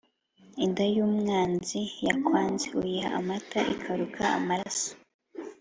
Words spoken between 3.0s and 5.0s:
amata ikaruka amaraso.